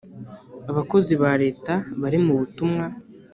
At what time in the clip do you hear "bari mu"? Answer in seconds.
2.01-2.33